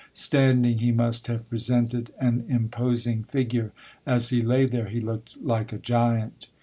[0.13, 3.71] Standing he must have presented an imposing figure.
[4.03, 6.47] As he lay there, he looked like a giant.